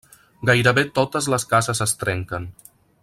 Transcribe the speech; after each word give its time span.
Gairebé 0.49 0.83
totes 0.99 1.27
les 1.35 1.45
cases 1.53 1.85
es 1.87 1.95
trenquen. 2.05 2.49